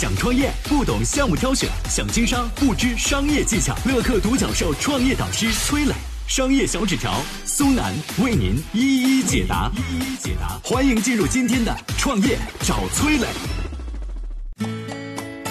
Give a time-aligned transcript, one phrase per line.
[0.00, 3.76] 想创业不懂项目挑选，想经商不知商业技巧。
[3.84, 5.92] 乐客独角兽创业导师崔磊，
[6.26, 7.92] 商业小纸条苏南
[8.24, 9.70] 为您一一解答。
[9.76, 13.26] 一一解答，欢迎进入今天的创业找崔磊。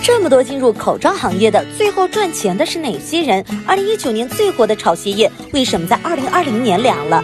[0.02, 3.46] 这么多进入口罩行业的，最后赚钱的是哪些人？
[3.68, 7.24] 二零一九年最火的炒鞋业，为什么在二零二零年凉了？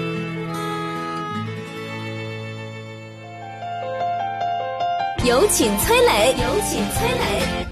[5.26, 7.68] 有请崔磊，有请崔磊。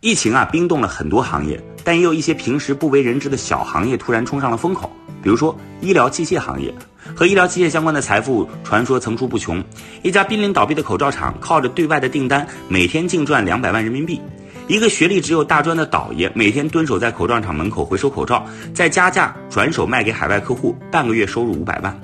[0.00, 4.90] 疫情啊，冰冻了很多行业，但也有一些平时不为人知的小行业突然冲上了风口。
[5.22, 6.70] 比如说医疗器械行业，
[7.16, 9.64] 和医疗器械相关的财富传说层出不穷。
[10.02, 14.20] 一家濒临倒闭的口罩厂，靠着对外的订单，每天净赚两百万人民币。
[14.66, 21.98] 一个学历只有大专的倒爷，每天蹲守在口罩厂门口回收口罩，再加价转手卖给海外客户，半个月收入五百万。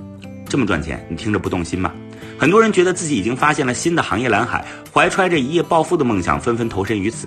[0.49, 1.93] 这么赚钱，你听着不动心吗？
[2.39, 7.27] 很多人觉得自己已经发现了新的行业蓝海，怀揣着一夜暴富的梦想，纷纷投身于此。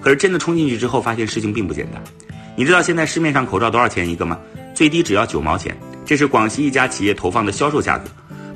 [0.00, 2.02] 可是真的冲进去之后，发现事情并不简单。
[2.56, 4.38] 你知道现在市面上口罩多少钱一个吗？
[4.74, 8.04] 最低只要九毛钱，这是广西一家企业投放的销售价格。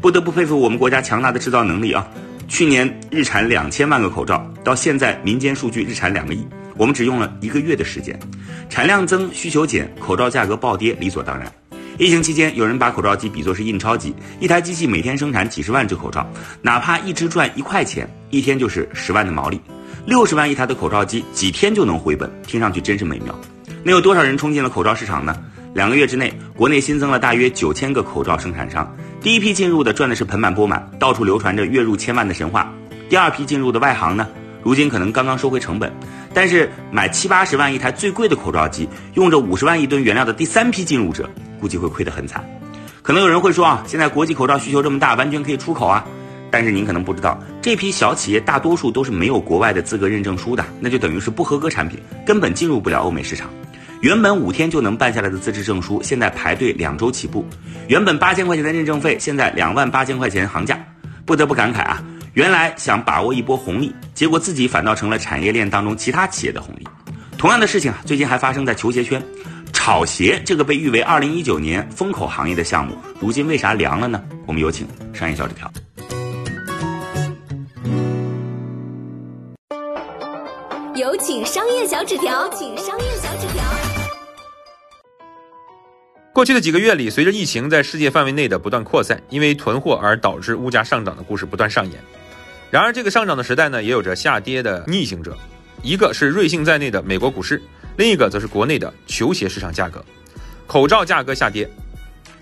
[0.01, 2.06] 不得不佩服我们国家强大的制造能力啊！
[2.49, 8.19] 去年日产两千万个口罩，到现在民间数据日产两个亿，我们只用了一个月的时间。
[8.69, 11.51] 产量增，需求减，口罩价格暴跌，理所当然。
[11.98, 16.27] 疫情期间，有人把口罩机比作是印钞机，一台机器每天生产几十万只口罩，
[16.62, 19.61] 哪怕一只赚一块钱，一天就是十万的毛利。
[20.07, 23.39] 六十万一台的口罩机，几天就能回本，听上去真是美妙。
[23.84, 25.37] 那有多少人冲进了口罩市场呢？
[25.75, 28.91] 两个月之内，国内新增了大约九千个口罩生产商，
[29.21, 32.73] 第一批进入的赚的是盆满钵满，到处流传着月入千万的神话。
[33.09, 34.27] 第二批进入的外行呢，
[34.62, 35.93] 如今可能刚刚收回成本，
[36.34, 41.29] 但是买七八十万一台最贵的口罩机，用着五十万一吨原料的第三批进入者。
[41.63, 42.45] 估计会亏得很惨，
[43.03, 46.05] 可能有人会说啊，现在国际口罩需求这么大，完全可以出口啊。
[46.51, 53.49] 但是您可能不知道，这批小企业大多数都是没有国外的资格认证书的，那就等于是不合格产品，根本进入不了欧美市场。
[54.01, 57.47] 原本五天就能办下来的资质证书，现在排队两周起步。
[57.87, 60.77] 原本八千块钱的认证费，现在两万八千块钱行价。
[61.25, 62.03] 不得不感慨啊，
[62.34, 66.89] 原来想把握一波红利，结果自己反倒成了产业链当中其他企业的红利。
[67.39, 69.22] 同样的事情啊，最近还发生在球鞋圈。
[69.84, 74.22] 炒鞋这个被誉为二零一九年风口行业的项目，如今为啥凉了呢？
[74.47, 75.69] 我们有请商业小纸条。
[80.94, 83.65] 有请商业小纸条，请商业小纸条。
[86.32, 92.00] 过去的几个月里，随着疫情在世界范围内的不断扩散，因为囤货而导致物价上涨的故事不断上演。
[92.71, 95.37] 然而，这个上涨的时代呢，也有着下跌的逆行者，
[95.82, 97.60] 一个是瑞幸在内的美国股市。
[97.97, 100.04] 另一个则是国内的球鞋市场价格，
[100.66, 101.69] 口罩价格下跌，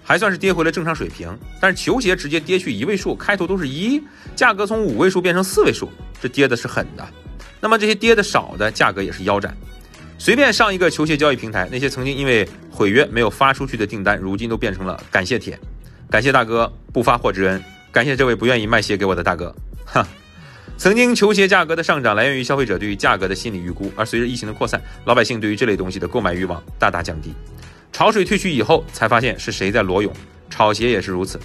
[0.02, 4.00] 还算是跌回了正常水平，但是球鞋直接跌去一位数，开头都是一，
[4.36, 5.90] 价格从五位数变成四位数，
[6.20, 7.06] 这跌的是狠的。
[7.60, 9.54] 那么这些跌的少的价格也是腰斩，
[10.18, 15.58] 随便上一个球鞋交易平台，那些曾经因为毁约没有发出去的订单，如今都变成了感谢帖，
[16.08, 20.06] 感谢大哥不发货之恩，感谢这位不愿意卖鞋给我的大哥，哈。
[20.80, 27.34] 曾经球鞋价格的上涨来源于消费者对于价格的心理预估，而随着疫情的扩散，老百姓对于这类东西的购买欲望大大降低。
[27.92, 30.10] 潮水退去以后，才发现是谁在裸泳。
[30.48, 31.38] 炒鞋也是如此，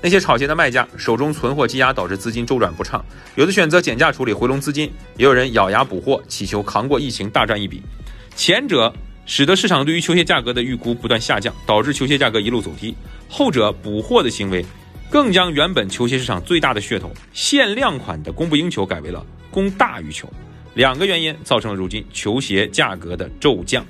[0.00, 3.04] 那些炒鞋的卖家手中存货积压，导致资金周转不畅，
[3.34, 7.82] 有的选择减价处理回笼资金，也有人咬牙补货，祈求扛过疫情大赚一笔。
[8.36, 12.94] 前者使得市场对于球鞋价格的预估不断下降，导致球鞋价格一路走低；
[13.28, 14.64] 后者补货的行为。
[15.10, 20.28] 更将原本球鞋市场最大的噱头——限量款的供不应求，改为了供大于求。
[20.74, 23.84] 两个原因造成了如今球鞋价格的骤降。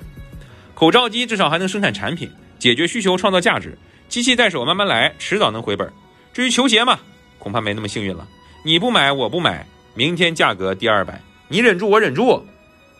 [0.73, 2.29] 口罩机至少还能生产产品，
[2.59, 3.77] 解决需求，创造价值。
[4.07, 5.91] 机器在手，慢慢来，迟早能回本。
[6.31, 6.99] 至于球鞋嘛，
[7.39, 8.27] 恐怕没那么幸运了。
[8.63, 12.45] 你不买，我不买，明天价格跌二百，你忍住，我忍住，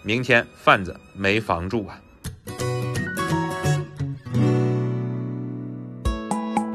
[0.01, 2.01] 明天贩子没房住啊！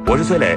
[0.07, 0.57] 我是崔磊。